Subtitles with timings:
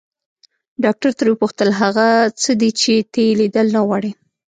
[0.83, 2.07] ډاکټر ترې وپوښتل هغه
[2.41, 4.11] څه دي چې ته يې ليدل نه غواړې.